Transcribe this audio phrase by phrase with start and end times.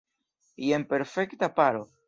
[0.69, 1.89] Jen perfekta paro!